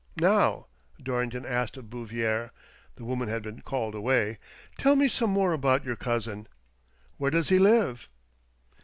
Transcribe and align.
"Now," 0.17 0.65
Dorrington 1.03 1.45
asked 1.45 1.77
of 1.77 1.91
Bouvier 1.91 2.49
(the 2.95 3.05
woman 3.05 3.27
had 3.29 3.43
been 3.43 3.61
called 3.61 3.93
away), 3.93 4.39
"tell 4.79 4.95
me 4.95 5.07
some 5.07 5.29
more 5.29 5.53
about 5.53 5.85
your 5.85 5.95
cousin. 5.95 6.47
Where 7.17 7.29
does 7.29 7.49
he 7.49 7.59
live? 7.59 8.09